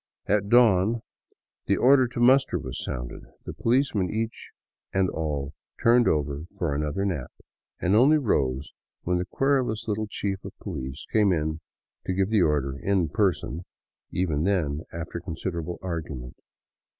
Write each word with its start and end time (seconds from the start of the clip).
At 0.25 0.49
dawn 0.49 1.03
the 1.67 1.77
order 1.77 2.07
to 2.07 2.19
muster 2.19 2.57
was 2.57 2.83
sounded. 2.83 3.21
The 3.45 3.53
policemen 3.53 4.09
each 4.09 4.49
and 4.91 5.11
all 5.11 5.53
turned 5.79 6.07
over 6.07 6.45
for 6.57 6.73
another 6.73 7.05
nap, 7.05 7.31
and 7.79 7.95
only 7.95 8.17
rose 8.17 8.73
when 9.03 9.19
the 9.19 9.25
querulous 9.25 9.87
little 9.87 10.07
chief 10.09 10.43
of 10.43 10.57
police 10.57 11.05
came 11.13 11.29
to 11.29 12.13
give 12.15 12.31
the 12.31 12.41
order 12.41 12.79
in 12.79 13.09
person, 13.09 13.63
even 14.09 14.41
then 14.43 14.81
after 14.91 15.19
considerable 15.19 15.77
argument. 15.83 16.35